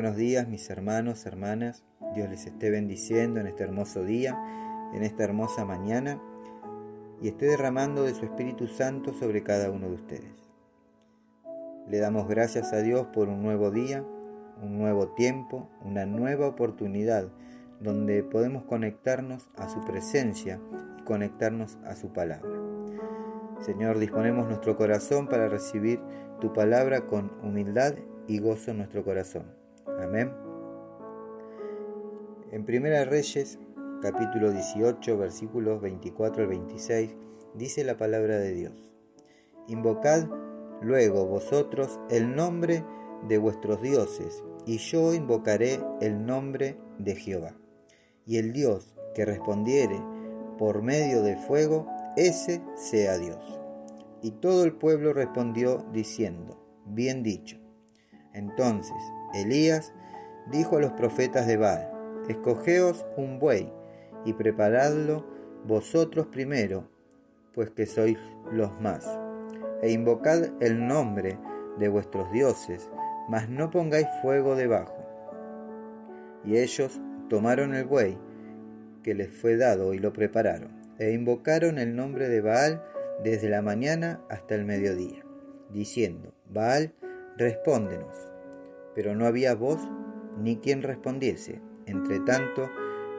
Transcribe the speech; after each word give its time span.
buenos 0.00 0.14
días 0.14 0.46
mis 0.46 0.70
hermanos, 0.70 1.26
hermanas. 1.26 1.82
Dios 2.14 2.30
les 2.30 2.46
esté 2.46 2.70
bendiciendo 2.70 3.40
en 3.40 3.48
este 3.48 3.64
hermoso 3.64 4.04
día, 4.04 4.38
en 4.94 5.02
esta 5.02 5.24
hermosa 5.24 5.64
mañana 5.64 6.22
y 7.20 7.26
esté 7.26 7.46
derramando 7.46 8.04
de 8.04 8.14
su 8.14 8.24
Espíritu 8.24 8.68
Santo 8.68 9.12
sobre 9.12 9.42
cada 9.42 9.72
uno 9.72 9.88
de 9.88 9.94
ustedes. 9.94 10.52
Le 11.88 11.98
damos 11.98 12.28
gracias 12.28 12.72
a 12.72 12.80
Dios 12.80 13.08
por 13.08 13.28
un 13.28 13.42
nuevo 13.42 13.72
día, 13.72 14.04
un 14.62 14.78
nuevo 14.78 15.08
tiempo, 15.14 15.68
una 15.84 16.06
nueva 16.06 16.46
oportunidad 16.46 17.32
donde 17.80 18.22
podemos 18.22 18.62
conectarnos 18.66 19.48
a 19.56 19.68
su 19.68 19.80
presencia 19.80 20.60
y 21.00 21.02
conectarnos 21.02 21.76
a 21.84 21.96
su 21.96 22.12
palabra. 22.12 22.48
Señor, 23.58 23.98
disponemos 23.98 24.46
nuestro 24.46 24.76
corazón 24.76 25.26
para 25.26 25.48
recibir 25.48 26.00
tu 26.40 26.52
palabra 26.52 27.00
con 27.08 27.32
humildad 27.42 27.96
y 28.28 28.38
gozo 28.38 28.70
en 28.70 28.76
nuestro 28.76 29.02
corazón. 29.02 29.57
Amén. 29.96 30.32
En 32.52 32.64
Primera 32.64 33.04
Reyes, 33.04 33.58
capítulo 34.00 34.52
18, 34.52 35.18
versículos 35.18 35.80
24 35.80 36.42
al 36.42 36.48
26, 36.48 37.16
dice 37.54 37.84
la 37.84 37.96
palabra 37.96 38.38
de 38.38 38.52
Dios. 38.52 38.92
Invocad 39.66 40.28
luego 40.82 41.26
vosotros 41.26 41.98
el 42.10 42.36
nombre 42.36 42.84
de 43.26 43.38
vuestros 43.38 43.82
dioses, 43.82 44.44
y 44.66 44.78
yo 44.78 45.14
invocaré 45.14 45.80
el 46.00 46.24
nombre 46.24 46.78
de 46.98 47.16
Jehová. 47.16 47.56
Y 48.24 48.36
el 48.36 48.52
Dios 48.52 48.94
que 49.14 49.24
respondiere 49.24 50.00
por 50.58 50.82
medio 50.82 51.22
del 51.22 51.38
fuego, 51.38 51.88
ese 52.16 52.62
sea 52.76 53.18
Dios. 53.18 53.60
Y 54.22 54.32
todo 54.32 54.64
el 54.64 54.74
pueblo 54.74 55.12
respondió 55.12 55.84
diciendo, 55.92 56.62
bien 56.86 57.22
dicho. 57.22 57.58
Entonces 58.32 58.96
Elías 59.34 59.92
dijo 60.50 60.76
a 60.76 60.80
los 60.80 60.92
profetas 60.92 61.46
de 61.46 61.56
Baal, 61.56 61.90
escogeos 62.28 63.04
un 63.16 63.38
buey 63.38 63.72
y 64.24 64.32
preparadlo 64.32 65.26
vosotros 65.66 66.26
primero, 66.26 66.88
pues 67.54 67.70
que 67.70 67.86
sois 67.86 68.18
los 68.50 68.80
más, 68.80 69.06
e 69.82 69.90
invocad 69.90 70.50
el 70.60 70.86
nombre 70.86 71.38
de 71.78 71.88
vuestros 71.88 72.30
dioses, 72.32 72.90
mas 73.28 73.48
no 73.48 73.70
pongáis 73.70 74.06
fuego 74.22 74.56
debajo. 74.56 74.96
Y 76.44 76.58
ellos 76.58 77.00
tomaron 77.28 77.74
el 77.74 77.84
buey 77.84 78.18
que 79.02 79.14
les 79.14 79.30
fue 79.30 79.56
dado 79.56 79.94
y 79.94 79.98
lo 79.98 80.12
prepararon, 80.12 80.70
e 80.98 81.12
invocaron 81.12 81.78
el 81.78 81.94
nombre 81.94 82.28
de 82.28 82.40
Baal 82.40 82.82
desde 83.22 83.48
la 83.48 83.62
mañana 83.62 84.20
hasta 84.28 84.54
el 84.54 84.64
mediodía, 84.64 85.24
diciendo, 85.70 86.32
Baal, 86.48 86.94
respóndenos. 87.36 88.37
Pero 88.98 89.14
no 89.14 89.26
había 89.26 89.54
voz 89.54 89.78
ni 90.42 90.56
quien 90.56 90.82
respondiese. 90.82 91.62
Entre 91.86 92.18
tanto, 92.18 92.68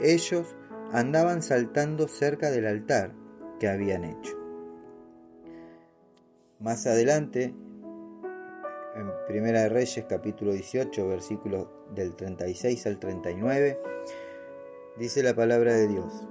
ellos 0.01 0.57
andaban 0.91 1.41
saltando 1.41 2.09
cerca 2.09 2.51
del 2.51 2.67
altar 2.67 3.13
que 3.61 3.69
habían 3.69 4.03
hecho. 4.03 4.37
Más 6.59 6.85
adelante, 6.85 7.55
en 8.93 9.09
Primera 9.29 9.61
de 9.61 9.69
Reyes 9.69 10.05
capítulo 10.09 10.51
18, 10.51 11.07
versículos 11.07 11.67
del 11.95 12.13
36 12.13 12.85
al 12.85 12.99
39, 12.99 13.79
dice 14.97 15.23
la 15.23 15.33
palabra 15.33 15.75
de 15.75 15.87
Dios. 15.87 16.27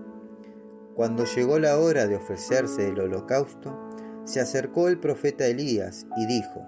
Cuando 0.94 1.24
llegó 1.24 1.58
la 1.58 1.78
hora 1.78 2.06
de 2.06 2.16
ofrecerse 2.16 2.86
el 2.86 3.00
holocausto, 3.00 3.74
se 4.24 4.40
acercó 4.40 4.88
el 4.88 5.00
profeta 5.00 5.46
Elías 5.46 6.06
y 6.18 6.26
dijo, 6.26 6.66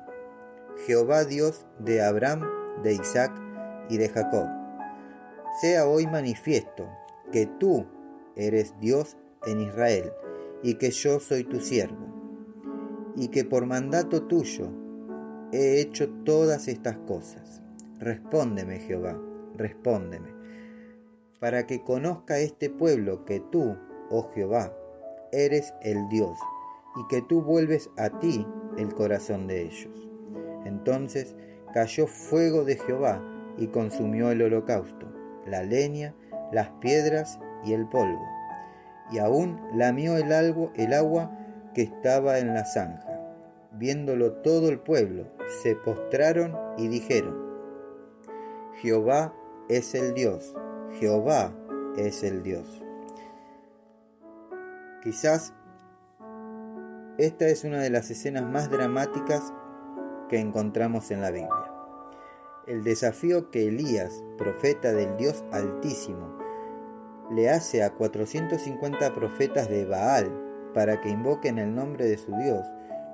Jehová 0.86 1.26
Dios 1.26 1.66
de 1.78 2.02
Abraham, 2.02 2.59
de 2.82 2.94
Isaac 2.94 3.32
y 3.88 3.98
de 3.98 4.08
Jacob, 4.08 4.46
sea 5.60 5.86
hoy 5.86 6.06
manifiesto 6.06 6.88
que 7.32 7.46
tú 7.46 7.86
eres 8.36 8.74
Dios 8.80 9.16
en 9.46 9.60
Israel 9.60 10.12
y 10.62 10.74
que 10.74 10.90
yo 10.90 11.20
soy 11.20 11.44
tu 11.44 11.60
siervo, 11.60 12.06
y 13.16 13.28
que 13.28 13.44
por 13.44 13.66
mandato 13.66 14.22
tuyo 14.22 14.70
he 15.52 15.80
hecho 15.80 16.10
todas 16.24 16.68
estas 16.68 16.96
cosas. 16.98 17.62
Respóndeme, 17.98 18.78
Jehová, 18.78 19.20
respóndeme, 19.56 20.32
para 21.38 21.66
que 21.66 21.82
conozca 21.82 22.38
este 22.38 22.70
pueblo 22.70 23.24
que 23.24 23.40
tú, 23.40 23.76
oh 24.10 24.30
Jehová, 24.34 24.72
eres 25.32 25.74
el 25.82 26.08
Dios, 26.08 26.38
y 26.96 27.06
que 27.08 27.22
tú 27.22 27.42
vuelves 27.42 27.90
a 27.96 28.18
ti 28.18 28.46
el 28.76 28.94
corazón 28.94 29.46
de 29.46 29.62
ellos. 29.62 30.08
Entonces 30.64 31.34
cayó 31.72 32.06
fuego 32.06 32.64
de 32.64 32.76
Jehová 32.76 33.22
y 33.56 33.68
consumió 33.68 34.30
el 34.30 34.42
holocausto, 34.42 35.06
la 35.46 35.62
leña, 35.62 36.14
las 36.52 36.68
piedras 36.80 37.38
y 37.64 37.72
el 37.72 37.86
polvo, 37.88 38.24
y 39.10 39.18
aún 39.18 39.60
lamió 39.74 40.16
el, 40.16 40.32
el 40.74 40.92
agua 40.92 41.30
que 41.74 41.82
estaba 41.82 42.38
en 42.38 42.54
la 42.54 42.64
zanja. 42.64 43.06
Viéndolo 43.72 44.32
todo 44.32 44.68
el 44.68 44.80
pueblo, 44.80 45.26
se 45.62 45.76
postraron 45.76 46.56
y 46.76 46.88
dijeron, 46.88 47.36
Jehová 48.80 49.34
es 49.68 49.94
el 49.94 50.14
Dios, 50.14 50.54
Jehová 50.98 51.52
es 51.96 52.22
el 52.24 52.42
Dios. 52.42 52.82
Quizás 55.02 55.54
esta 57.18 57.46
es 57.48 57.64
una 57.64 57.80
de 57.80 57.90
las 57.90 58.10
escenas 58.10 58.44
más 58.44 58.70
dramáticas 58.70 59.52
que 60.28 60.38
encontramos 60.38 61.10
en 61.10 61.20
la 61.20 61.30
Biblia. 61.30 61.59
El 62.70 62.84
desafío 62.84 63.50
que 63.50 63.66
Elías, 63.66 64.22
profeta 64.38 64.92
del 64.92 65.16
Dios 65.16 65.42
Altísimo, 65.50 66.38
le 67.34 67.50
hace 67.50 67.82
a 67.82 67.94
450 67.94 69.12
profetas 69.12 69.68
de 69.68 69.86
Baal 69.86 70.30
para 70.72 71.00
que 71.00 71.08
invoquen 71.08 71.58
el 71.58 71.74
nombre 71.74 72.06
de 72.06 72.16
su 72.16 72.30
Dios, 72.36 72.64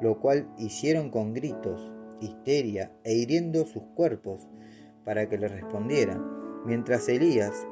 lo 0.03 0.21
cual 0.21 0.47
hicieron 0.59 1.09
con 1.09 1.33
gritos, 1.33 1.91
histeria 2.21 2.93
e 3.03 3.15
hiriendo 3.15 3.65
sus 3.65 3.83
cuerpos 3.95 4.47
para 5.07 5.27
que 5.31 5.39
le 5.39 5.49
respondieran, 5.49 6.23
mientras 6.67 7.09
Elías 7.09 7.67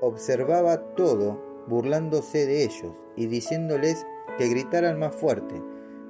observaba 0.00 0.94
todo 0.94 1.66
burlándose 1.68 2.46
de 2.46 2.64
ellos 2.64 2.96
y 3.16 3.26
diciéndoles 3.26 4.06
que 4.38 4.48
gritaran 4.48 4.98
más 4.98 5.14
fuerte, 5.14 5.62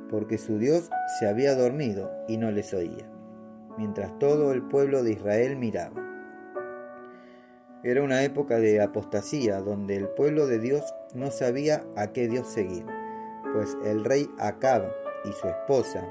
porque 0.09 0.39
su 0.39 0.59
Dios 0.59 0.91
se 1.19 1.27
había 1.27 1.57
dormido 1.57 2.09
y 2.29 2.37
no 2.37 2.53
les 2.53 2.73
oía, 2.73 3.12
mientras 3.79 4.19
todo 4.19 4.53
el 4.53 4.63
pueblo 4.63 5.03
de 5.03 5.13
Israel 5.13 5.57
miraba. 5.57 6.13
Era 7.85 8.03
una 8.03 8.23
época 8.23 8.59
de 8.59 8.81
apostasía 8.81 9.61
donde 9.61 9.97
el 9.97 10.09
pueblo 10.09 10.47
de 10.47 10.59
Dios 10.59 10.83
no 11.15 11.31
sabía 11.31 11.85
a 11.97 12.13
qué 12.13 12.29
Dios 12.29 12.47
seguir, 12.49 12.87
pues 13.53 13.77
el 13.85 14.05
rey 14.05 14.31
Acab 14.39 14.85
y 15.25 15.33
su 15.33 15.49
esposa, 15.49 16.09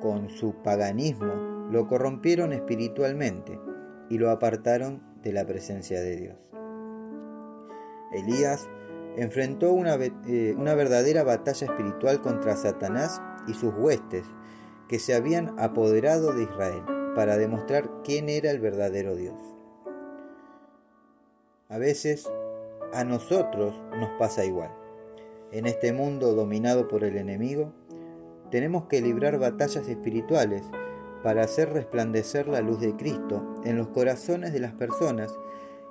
con 0.00 0.28
su 0.28 0.54
paganismo, 0.62 1.68
lo 1.70 1.86
corrompieron 1.86 2.52
espiritualmente 2.52 3.58
y 4.08 4.18
lo 4.18 4.30
apartaron 4.30 5.02
de 5.22 5.32
la 5.32 5.46
presencia 5.46 6.00
de 6.00 6.16
Dios. 6.16 6.36
Elías 8.12 8.68
enfrentó 9.16 9.72
una, 9.72 9.94
eh, 9.94 10.54
una 10.58 10.74
verdadera 10.74 11.22
batalla 11.22 11.66
espiritual 11.66 12.20
contra 12.20 12.56
Satanás 12.56 13.22
y 13.46 13.54
sus 13.54 13.72
huestes 13.74 14.24
que 14.90 14.98
se 14.98 15.14
habían 15.14 15.56
apoderado 15.60 16.32
de 16.32 16.42
Israel 16.42 16.82
para 17.14 17.36
demostrar 17.36 17.88
quién 18.02 18.28
era 18.28 18.50
el 18.50 18.58
verdadero 18.58 19.14
Dios. 19.14 19.38
A 21.68 21.78
veces 21.78 22.28
a 22.92 23.04
nosotros 23.04 23.72
nos 24.00 24.10
pasa 24.18 24.44
igual. 24.44 24.72
En 25.52 25.68
este 25.68 25.92
mundo 25.92 26.34
dominado 26.34 26.88
por 26.88 27.04
el 27.04 27.18
enemigo, 27.18 27.72
tenemos 28.50 28.86
que 28.86 29.00
librar 29.00 29.38
batallas 29.38 29.86
espirituales 29.86 30.64
para 31.22 31.44
hacer 31.44 31.72
resplandecer 31.72 32.48
la 32.48 32.60
luz 32.60 32.80
de 32.80 32.96
Cristo 32.96 33.60
en 33.62 33.78
los 33.78 33.86
corazones 33.90 34.52
de 34.52 34.58
las 34.58 34.72
personas 34.72 35.32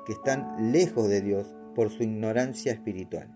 que 0.05 0.11
están 0.11 0.73
lejos 0.73 1.07
de 1.07 1.21
Dios 1.21 1.55
por 1.73 1.89
su 1.89 2.03
ignorancia 2.03 2.73
espiritual. 2.73 3.33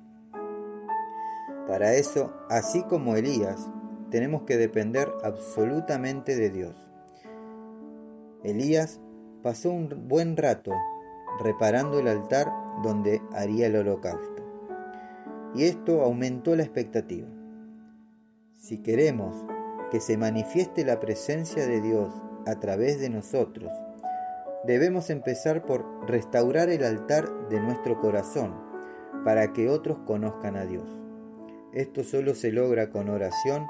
Para 1.69 1.94
eso, 1.94 2.33
así 2.50 2.83
como 2.83 3.16
Elías, 3.16 3.69
tenemos 4.13 4.44
que 4.44 4.57
depender 4.57 5.12
absolutamente 5.24 6.36
de 6.36 6.51
Dios. 6.51 6.75
Elías 8.44 9.01
pasó 9.42 9.71
un 9.71 9.89
buen 10.07 10.38
rato 10.38 10.71
reparando 11.39 11.98
el 11.98 12.07
altar 12.07 12.48
donde 12.83 13.24
haría 13.31 13.65
el 13.65 13.75
holocausto. 13.75 14.44
Y 15.56 15.63
esto 15.63 16.04
aumentó 16.04 16.56
la 16.56 16.62
expectativa. 16.62 17.27
Si 18.56 18.83
queremos 18.83 19.36
que 19.89 20.00
se 20.00 20.16
manifieste 20.16 20.86
la 20.86 21.00
presencia 21.00 21.66
de 21.66 21.81
Dios 21.81 22.13
a 22.45 22.59
través 22.59 23.00
de 23.00 23.09
nosotros, 23.09 23.71
debemos 24.63 25.09
empezar 25.09 25.66
por 25.66 26.07
restaurar 26.07 26.69
el 26.69 26.83
altar 26.83 27.50
de 27.50 27.59
nuestro 27.59 28.00
corazón 28.00 28.54
para 29.25 29.54
que 29.54 29.69
otros 29.69 29.98
conozcan 30.06 30.56
a 30.56 30.66
Dios. 30.66 30.88
Esto 31.74 32.04
solo 32.04 32.36
se 32.36 32.51
logra 32.51 32.92
con 32.92 33.09
oración, 33.09 33.66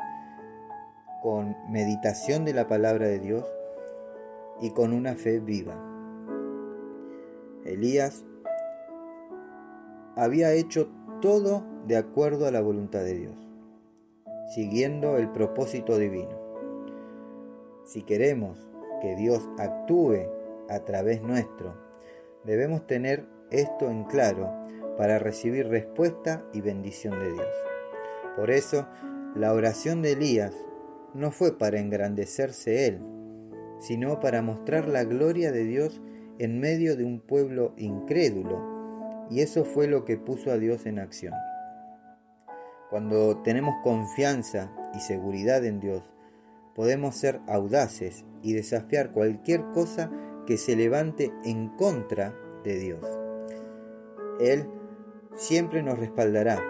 con 1.24 1.56
meditación 1.70 2.44
de 2.44 2.54
la 2.54 2.68
palabra 2.68 3.08
de 3.08 3.18
Dios 3.18 3.46
y 4.60 4.72
con 4.72 4.92
una 4.92 5.16
fe 5.16 5.40
viva. 5.40 5.74
Elías 7.64 8.25
había 10.18 10.52
hecho 10.52 10.90
todo 11.22 11.64
de 11.88 11.96
acuerdo 11.96 12.46
a 12.46 12.52
la 12.52 12.60
voluntad 12.60 13.00
de 13.06 13.14
Dios, 13.14 13.38
siguiendo 14.54 15.16
el 15.16 15.30
propósito 15.30 15.98
divino. 15.98 16.38
Si 17.86 18.04
queremos 18.04 18.68
que 19.02 19.16
Dios 19.16 19.48
actúe 19.58 20.28
a 20.70 20.80
través 20.80 21.22
nuestro, 21.22 21.74
debemos 22.44 22.86
tener 22.86 23.25
esto 23.50 23.90
en 23.90 24.04
claro 24.04 24.52
para 24.98 25.20
recibir 25.20 25.70
respuesta 25.70 26.44
y 26.52 26.60
bendición 26.60 27.18
de 27.18 27.31
Dios. 27.31 27.48
Por 28.36 28.52
eso, 28.52 28.88
la 29.36 29.54
oración 29.54 30.02
de 30.02 30.12
Elías 30.12 30.54
no 31.13 31.31
fue 31.31 31.57
para 31.57 31.80
engrandecerse 31.80 32.88
él, 32.88 33.00
sino 33.80 34.19
para 34.19 34.42
mostrar 34.42 34.88
la 34.88 35.04
gloria 35.04 35.51
de 35.51 35.65
Dios 35.65 36.01
en 36.39 36.60
medio 36.60 36.95
de 36.95 37.04
un 37.04 37.19
pueblo 37.19 37.74
incrédulo, 37.77 39.27
y 39.30 39.42
eso 39.42 39.65
fue 39.65 39.88
lo 39.88 40.06
que 40.06 40.18
puso 40.18 40.51
a 40.51 40.57
Dios 40.57 40.86
en 40.86 41.00
acción. 41.00 41.33
Cuando 42.89 43.42
tenemos 43.42 43.75
confianza 43.83 44.71
y 44.95 45.00
seguridad 45.00 45.65
en 45.65 45.80
Dios, 45.80 46.04
podemos 46.75 47.15
ser 47.15 47.39
audaces 47.48 48.25
y 48.42 48.54
desafiar 48.54 49.12
cualquier 49.12 49.63
cosa 49.74 50.12
que 50.45 50.57
se 50.57 50.75
levante 50.75 51.31
en 51.44 51.69
contra 51.69 52.36
de 52.63 52.80
Dios. 52.80 53.06
Él 54.39 54.68
siempre 55.36 55.83
nos 55.83 56.00
respaldará, 56.00 56.62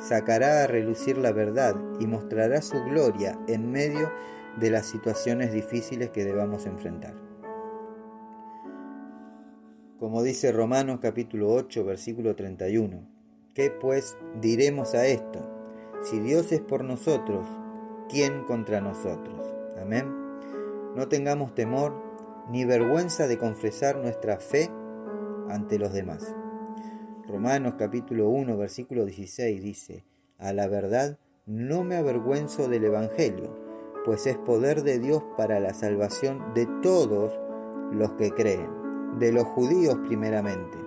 sacará 0.00 0.64
a 0.64 0.66
relucir 0.66 1.18
la 1.18 1.32
verdad 1.32 1.76
y 2.00 2.06
mostrará 2.06 2.62
su 2.62 2.82
gloria 2.84 3.38
en 3.48 3.70
medio 3.70 4.10
de 4.58 4.70
las 4.70 4.86
situaciones 4.86 5.52
difíciles 5.52 6.10
que 6.10 6.24
debamos 6.24 6.66
enfrentar. 6.66 7.14
Como 9.98 10.22
dice 10.22 10.52
Romanos 10.52 10.98
capítulo 11.00 11.52
8 11.52 11.84
versículo 11.84 12.36
31, 12.36 13.06
¿qué 13.54 13.70
pues 13.70 14.16
diremos 14.40 14.94
a 14.94 15.06
esto? 15.06 15.40
Si 16.02 16.20
Dios 16.20 16.52
es 16.52 16.60
por 16.60 16.84
nosotros, 16.84 17.46
¿quién 18.08 18.44
contra 18.44 18.80
nosotros? 18.80 19.54
Amén. 19.80 20.06
No 20.94 21.08
tengamos 21.08 21.54
temor 21.54 21.94
ni 22.50 22.64
vergüenza 22.64 23.26
de 23.26 23.38
confesar 23.38 23.96
nuestra 23.96 24.38
fe 24.38 24.70
ante 25.48 25.78
los 25.78 25.92
demás. 25.92 26.34
Romanos 27.28 27.74
capítulo 27.76 28.28
1 28.28 28.56
versículo 28.56 29.04
16 29.04 29.60
dice, 29.60 30.04
a 30.38 30.52
la 30.52 30.68
verdad 30.68 31.18
no 31.44 31.82
me 31.82 31.96
avergüenzo 31.96 32.68
del 32.68 32.84
Evangelio, 32.84 33.52
pues 34.04 34.28
es 34.28 34.36
poder 34.36 34.84
de 34.84 35.00
Dios 35.00 35.24
para 35.36 35.58
la 35.58 35.74
salvación 35.74 36.54
de 36.54 36.68
todos 36.82 37.36
los 37.90 38.12
que 38.12 38.30
creen, 38.30 38.68
de 39.18 39.32
los 39.32 39.42
judíos 39.42 39.98
primeramente, 40.06 40.78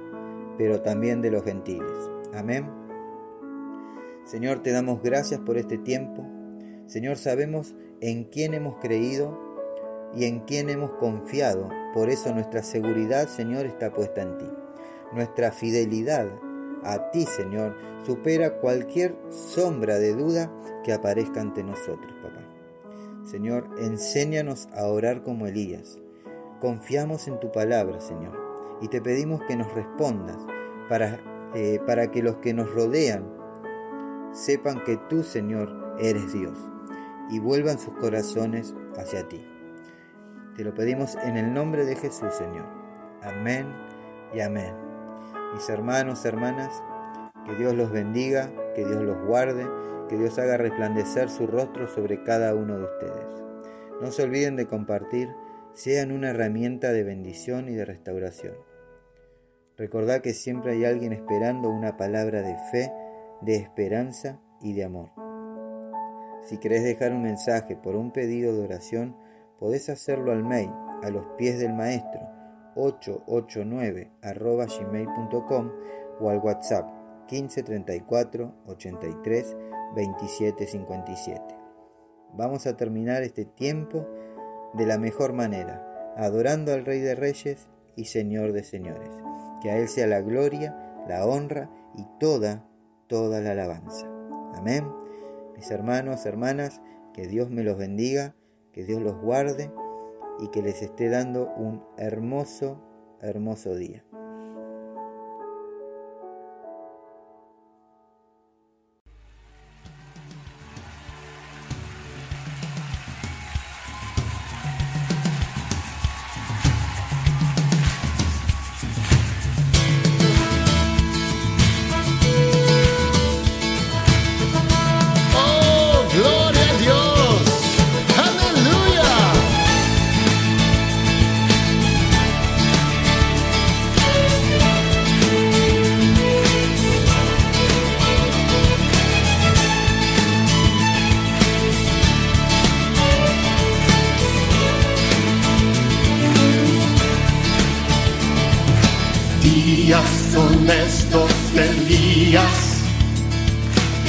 pero 0.57 0.81
también 0.81 1.21
de 1.21 1.31
los 1.31 1.43
gentiles. 1.43 2.09
Amén. 2.33 2.69
Señor, 4.23 4.59
te 4.59 4.71
damos 4.71 5.01
gracias 5.03 5.41
por 5.41 5.57
este 5.57 5.77
tiempo. 5.77 6.25
Señor, 6.85 7.17
sabemos 7.17 7.75
en 7.99 8.23
quién 8.23 8.53
hemos 8.53 8.77
creído 8.79 9.37
y 10.15 10.23
en 10.23 10.39
quién 10.41 10.69
hemos 10.69 10.91
confiado. 10.91 11.67
Por 11.93 12.09
eso 12.09 12.33
nuestra 12.33 12.63
seguridad, 12.63 13.27
Señor, 13.27 13.65
está 13.65 13.91
puesta 13.91 14.21
en 14.21 14.37
ti. 14.37 14.68
Nuestra 15.13 15.51
fidelidad 15.51 16.29
a 16.83 17.11
ti, 17.11 17.25
Señor, 17.25 17.75
supera 18.05 18.59
cualquier 18.59 19.15
sombra 19.29 19.97
de 19.97 20.15
duda 20.15 20.51
que 20.83 20.93
aparezca 20.93 21.41
ante 21.41 21.63
nosotros, 21.63 22.13
papá. 22.21 22.41
Señor, 23.23 23.69
enséñanos 23.79 24.69
a 24.75 24.85
orar 24.85 25.23
como 25.23 25.47
Elías. 25.47 25.99
Confiamos 26.61 27.27
en 27.27 27.39
tu 27.39 27.51
palabra, 27.51 27.99
Señor, 27.99 28.37
y 28.81 28.87
te 28.87 29.01
pedimos 29.01 29.41
que 29.47 29.55
nos 29.55 29.73
respondas 29.73 30.37
para, 30.87 31.19
eh, 31.53 31.79
para 31.85 32.11
que 32.11 32.23
los 32.23 32.37
que 32.37 32.53
nos 32.53 32.73
rodean 32.73 33.25
sepan 34.31 34.83
que 34.83 34.97
tú, 35.09 35.23
Señor, 35.23 35.95
eres 35.99 36.33
Dios 36.33 36.57
y 37.29 37.39
vuelvan 37.39 37.79
sus 37.79 37.93
corazones 37.95 38.73
hacia 38.97 39.27
ti. 39.27 39.45
Te 40.55 40.63
lo 40.63 40.73
pedimos 40.73 41.15
en 41.23 41.37
el 41.37 41.53
nombre 41.53 41.85
de 41.85 41.95
Jesús, 41.95 42.33
Señor. 42.33 42.65
Amén 43.21 43.67
y 44.33 44.41
amén 44.41 44.88
mis 45.53 45.69
hermanos, 45.69 46.25
hermanas, 46.25 46.83
que 47.45 47.55
Dios 47.55 47.73
los 47.73 47.91
bendiga, 47.91 48.51
que 48.75 48.85
Dios 48.85 49.01
los 49.01 49.25
guarde, 49.25 49.67
que 50.07 50.17
Dios 50.17 50.37
haga 50.37 50.57
resplandecer 50.57 51.29
su 51.29 51.47
rostro 51.47 51.87
sobre 51.87 52.23
cada 52.23 52.53
uno 52.55 52.77
de 52.77 52.83
ustedes. 52.83 53.43
No 54.01 54.11
se 54.11 54.23
olviden 54.23 54.55
de 54.55 54.67
compartir, 54.67 55.29
sean 55.73 56.11
una 56.11 56.29
herramienta 56.29 56.91
de 56.91 57.03
bendición 57.03 57.69
y 57.69 57.75
de 57.75 57.85
restauración. 57.85 58.55
Recordad 59.77 60.21
que 60.21 60.33
siempre 60.33 60.73
hay 60.73 60.85
alguien 60.85 61.13
esperando 61.13 61.69
una 61.69 61.97
palabra 61.97 62.41
de 62.41 62.55
fe, 62.71 62.91
de 63.41 63.55
esperanza 63.55 64.39
y 64.61 64.73
de 64.73 64.83
amor. 64.83 65.09
Si 66.43 66.57
querés 66.57 66.83
dejar 66.83 67.13
un 67.13 67.23
mensaje 67.23 67.75
por 67.75 67.95
un 67.95 68.11
pedido 68.11 68.53
de 68.53 68.63
oración, 68.63 69.15
podés 69.59 69.89
hacerlo 69.89 70.31
al 70.31 70.43
mail 70.43 70.71
a 71.01 71.09
los 71.09 71.25
pies 71.37 71.59
del 71.59 71.73
Maestro 71.73 72.38
889 72.75 74.11
gmail.com 74.23 75.71
o 76.19 76.29
al 76.29 76.39
WhatsApp 76.39 76.87
1534 77.31 78.53
83 78.67 79.57
27 79.95 80.67
57. 80.67 81.41
Vamos 82.33 82.67
a 82.67 82.77
terminar 82.77 83.23
este 83.23 83.45
tiempo 83.45 84.07
de 84.73 84.85
la 84.85 84.97
mejor 84.97 85.33
manera, 85.33 86.13
adorando 86.15 86.73
al 86.73 86.85
Rey 86.85 86.99
de 86.99 87.15
Reyes 87.15 87.67
y 87.95 88.05
Señor 88.05 88.53
de 88.53 88.63
Señores. 88.63 89.09
Que 89.61 89.71
a 89.71 89.77
Él 89.77 89.87
sea 89.87 90.07
la 90.07 90.21
gloria, 90.21 91.03
la 91.07 91.25
honra 91.25 91.69
y 91.95 92.05
toda, 92.19 92.65
toda 93.07 93.41
la 93.41 93.51
alabanza. 93.51 94.07
Amén. 94.55 94.87
Mis 95.55 95.71
hermanos, 95.71 96.25
hermanas, 96.25 96.81
que 97.13 97.27
Dios 97.27 97.49
me 97.49 97.63
los 97.63 97.77
bendiga, 97.77 98.35
que 98.71 98.85
Dios 98.85 99.01
los 99.01 99.19
guarde 99.19 99.71
y 100.41 100.49
que 100.49 100.61
les 100.61 100.81
esté 100.81 101.09
dando 101.09 101.53
un 101.55 101.83
hermoso, 101.97 102.81
hermoso 103.21 103.75
día. 103.75 104.03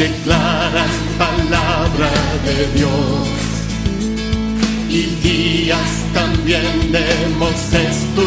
Declaran 0.00 0.96
palabra 1.18 2.10
de 2.46 2.56
Dios. 2.78 3.28
Y 4.88 5.02
días 5.22 5.92
también 6.14 6.90
de 6.90 7.06
Moisés 7.38 7.98
tu 8.16 8.26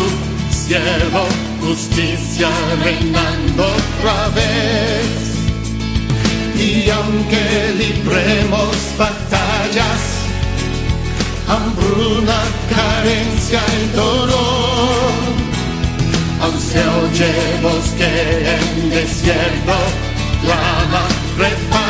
siervo, 0.56 1.26
justicia 1.62 2.50
reinando 2.84 3.64
otra 3.64 4.30
vez. 4.40 5.18
Y 6.56 6.90
aunque 6.92 7.44
libremos 7.82 8.76
batallas, 8.96 10.02
hambruna, 11.48 12.40
carencia 12.70 13.62
y 13.82 13.96
dolor, 13.96 15.24
aun 16.40 16.60
se 16.70 16.84
bosque 17.64 18.12
en 18.58 18.90
desierto, 18.92 19.78
clama, 20.44 21.23
trepa 21.38 21.83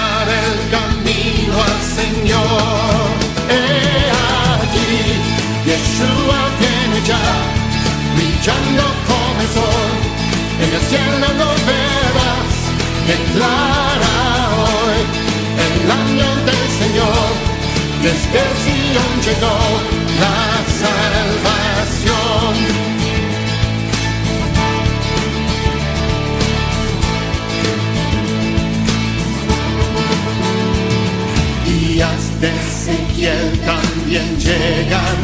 de 32.44 32.50
Ezequiel 32.50 33.52
también 33.60 34.38
llegan, 34.38 35.20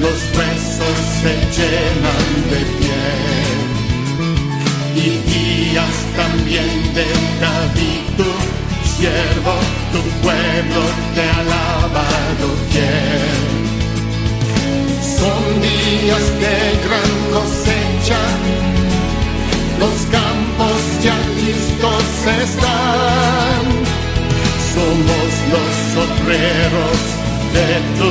los 0.00 0.18
huesos 0.34 0.98
se 1.20 1.32
llenan 1.56 2.28
de 2.52 2.60
piel. 2.78 3.58
Y 4.96 5.08
días 5.30 5.96
también 6.16 6.72
de 6.98 7.06
David, 7.44 8.02
tu 8.16 8.30
siervo, 8.96 9.54
tu 9.92 10.00
pueblo 10.24 10.82
te 11.14 11.24
alabado 11.40 12.48
bien. 12.72 13.42
Son 15.18 15.42
días 15.60 16.26
de 16.44 16.56
gran 16.84 17.12
cosecha, 17.34 18.20
de 26.26 27.68
tu 27.98 28.10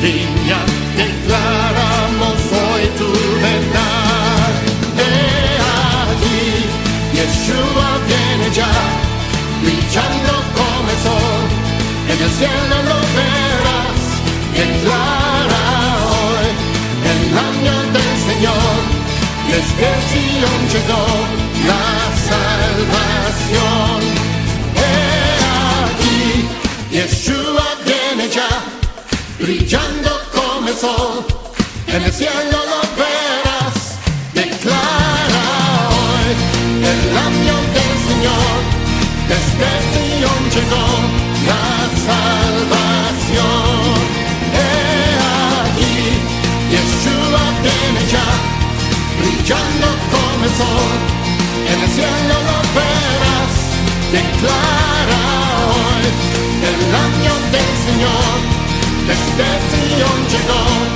viña, 0.00 0.60
declaramos 0.96 2.38
hoy 2.52 2.82
tu 2.96 3.10
verdad. 3.42 4.50
He 4.98 5.58
aquí, 6.10 6.42
Yeshua 7.16 7.90
viene 8.06 8.54
ya, 8.54 8.72
brillando 9.62 10.32
como 10.56 10.90
el 10.90 10.98
sol, 11.06 11.44
en 12.12 12.18
el 12.22 12.30
cielo 12.38 12.76
lo 12.88 12.98
verás, 13.18 14.00
en 32.00 32.06
el 32.06 32.12
cielo 32.12 32.58
lo 32.72 32.80
verás, 32.96 33.76
declara 34.32 35.44
hoy 35.98 36.28
el 36.92 37.02
año 37.28 37.56
del 37.76 37.94
Señor, 38.08 38.56
desde 39.30 39.68
Sion 39.90 40.42
llegó 40.54 40.86
la 41.50 41.66
salvación. 42.08 43.50
He 44.56 44.68
aquí, 45.60 45.98
Yeshua 46.72 47.44
viene 47.64 48.02
ya, 48.14 48.28
brillando 49.18 49.88
como 50.12 50.42
el 50.44 50.52
sol, 50.60 50.98
en 51.70 51.78
el 51.84 51.90
cielo 51.96 52.34
lo 52.48 52.58
verás, 52.78 53.54
declara 54.16 55.22
hoy 55.76 56.04
el 56.70 56.80
año 57.06 57.34
del 57.54 57.72
Señor, 57.86 58.36
desde 59.08 59.46
Sion 59.68 60.20
llegó 60.32 60.89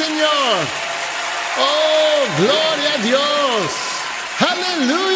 Señor. 0.00 0.56
Oh, 1.58 2.42
gloria 2.42 2.94
a 2.94 2.98
Dios. 3.02 3.70
Aleluya. 4.40 5.09